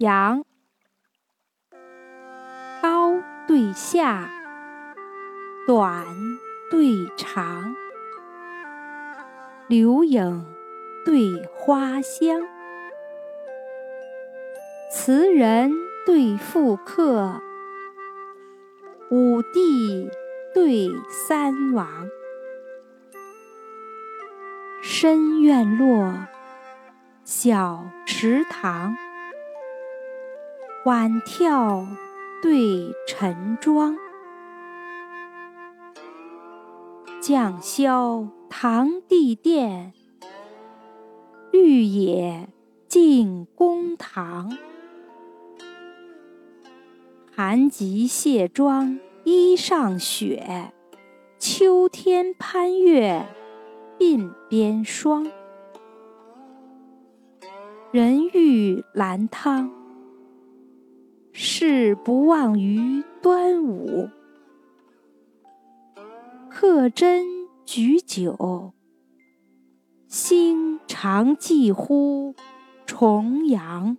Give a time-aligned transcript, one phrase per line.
[0.00, 0.46] 阳，
[2.80, 3.12] 高
[3.46, 4.30] 对下，
[5.66, 6.06] 短
[6.70, 7.74] 对长，
[9.68, 10.46] 柳影
[11.04, 12.40] 对花香，
[14.90, 15.70] 词人
[16.06, 17.42] 对赋客，
[19.10, 20.08] 五帝
[20.54, 22.08] 对三王，
[24.80, 26.14] 深院落，
[27.22, 28.96] 小池塘。
[30.86, 31.86] 晚眺
[32.40, 33.98] 对晨妆，
[37.20, 39.92] 绛霄堂弟殿，
[41.52, 42.48] 绿野
[42.88, 44.56] 静公堂。
[47.30, 50.72] 寒极卸妆衣上雪，
[51.38, 53.26] 秋天攀月
[53.98, 55.30] 鬓边霜。
[57.90, 59.79] 人欲兰汤。
[61.32, 64.08] 是不忘于端午，
[66.50, 67.24] 客斟
[67.64, 68.72] 举酒，
[70.08, 72.34] 心常寄乎
[72.86, 73.96] 重阳。